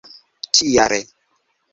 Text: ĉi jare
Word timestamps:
ĉi 0.59 0.71
jare 0.75 0.97